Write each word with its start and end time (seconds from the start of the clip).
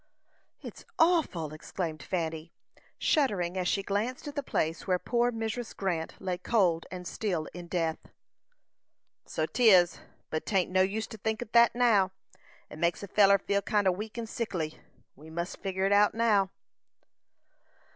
"It's 0.63 0.83
awful!" 0.97 1.53
exclaimed 1.53 2.01
Fanny, 2.01 2.51
shuddering, 2.97 3.55
as 3.55 3.67
she 3.67 3.83
glanced 3.83 4.27
at 4.27 4.33
the 4.33 4.41
place 4.41 4.87
where 4.87 4.97
poor 4.97 5.31
Mrs. 5.31 5.77
Grant 5.77 6.19
lay 6.19 6.39
cold 6.39 6.87
and 6.89 7.07
still 7.07 7.45
in 7.53 7.67
death. 7.67 7.99
"So 9.27 9.45
'tis, 9.45 9.99
but 10.31 10.43
'tain't 10.47 10.71
no 10.71 10.81
use 10.81 11.05
to 11.05 11.17
think 11.19 11.43
on't 11.55 11.75
now; 11.75 12.09
it 12.67 12.79
makes 12.79 13.03
a 13.03 13.07
feller 13.07 13.37
feel 13.37 13.61
kind 13.61 13.87
o' 13.87 13.91
weak 13.91 14.17
and 14.17 14.27
sickly. 14.27 14.79
We 15.15 15.29
must 15.29 15.61
figur' 15.61 15.85
it 15.85 15.91
out 15.93 16.15
now." 16.15 16.49